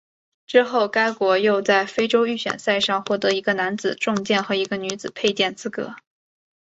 [0.47, 5.95] 之后该国又在非洲预选赛上获得一个男子重剑和一个女子佩剑资格。